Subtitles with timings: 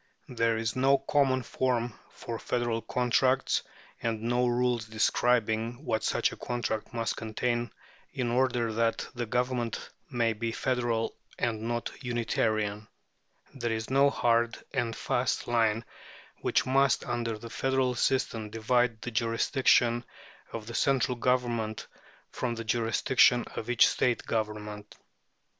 [0.29, 3.61] There is no common form for federal contracts,
[4.01, 7.71] and no rules describing what such a contract must contain
[8.11, 12.87] in order that the Government may be federal and not unitarian.
[13.53, 15.85] There is no hard and fast line
[16.37, 20.03] which must, under the federal system, divide the jurisdiction
[20.51, 21.85] of the central Government
[22.31, 24.95] from the jurisdiction of each State Government.